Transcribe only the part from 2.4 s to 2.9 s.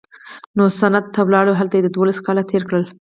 تېر کړل.